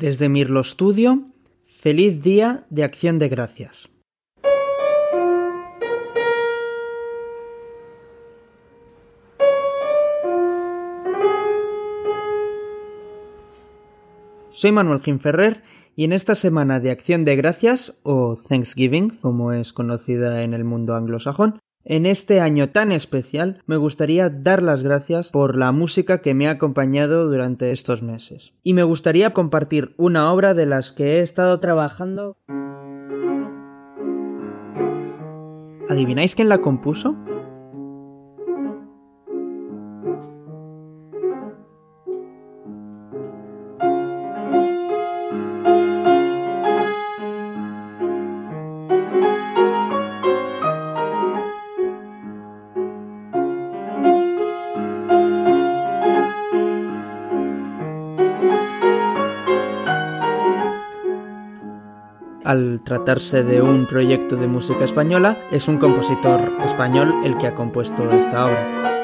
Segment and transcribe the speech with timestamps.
[0.00, 1.24] Desde Mirlo Studio,
[1.66, 3.88] feliz día de acción de gracias.
[14.50, 15.64] Soy Manuel Ferrer
[15.96, 20.62] y en esta semana de Acción de Gracias, o Thanksgiving, como es conocida en el
[20.62, 21.58] mundo anglosajón,
[21.88, 26.46] en este año tan especial me gustaría dar las gracias por la música que me
[26.46, 28.52] ha acompañado durante estos meses.
[28.62, 32.36] Y me gustaría compartir una obra de las que he estado trabajando.
[35.88, 37.16] ¿Adivináis quién la compuso?
[62.48, 67.54] Al tratarse de un proyecto de música española, es un compositor español el que ha
[67.54, 68.97] compuesto esta obra.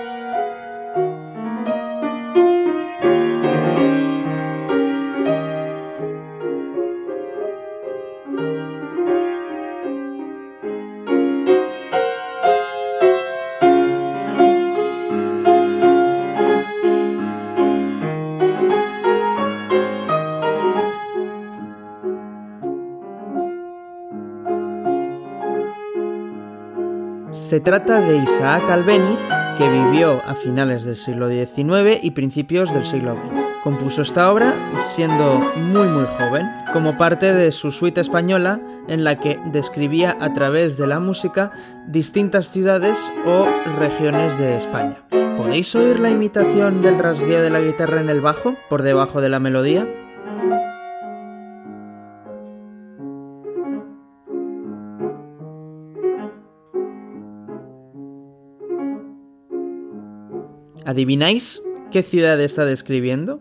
[27.54, 29.20] Se trata de Isaac Albéniz,
[29.56, 33.62] que vivió a finales del siglo XIX y principios del siglo XX.
[33.62, 39.20] Compuso esta obra siendo muy muy joven, como parte de su suite española en la
[39.20, 41.52] que describía a través de la música
[41.86, 43.46] distintas ciudades o
[43.78, 44.96] regiones de España.
[45.36, 49.28] ¿Podéis oír la imitación del rasgueo de la guitarra en el bajo por debajo de
[49.28, 49.86] la melodía?
[60.86, 63.40] ¿Adivináis qué ciudad está describiendo?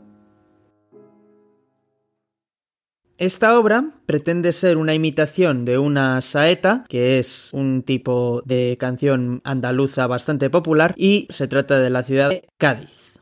[3.17, 9.41] Esta obra pretende ser una imitación de una saeta, que es un tipo de canción
[9.43, 13.12] andaluza bastante popular, y se trata de la ciudad de Cádiz.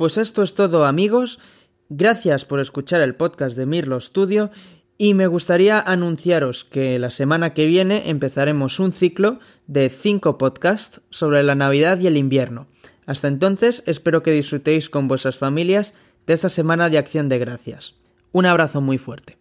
[0.00, 1.38] Pues esto es todo amigos,
[1.90, 4.50] gracias por escuchar el podcast de Mirlo Studio
[4.96, 11.02] y me gustaría anunciaros que la semana que viene empezaremos un ciclo de 5 podcasts
[11.10, 12.66] sobre la Navidad y el invierno.
[13.04, 15.92] Hasta entonces espero que disfrutéis con vuestras familias
[16.26, 17.92] de esta semana de acción de gracias.
[18.32, 19.39] Un abrazo muy fuerte.